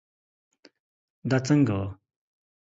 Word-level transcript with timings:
دا 1.29 1.37
څنګه 1.47 1.73
وه 1.79 1.87